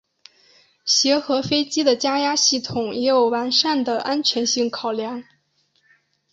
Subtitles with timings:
[0.83, 5.23] 协和飞机的加压系统也有完善的安全性考量。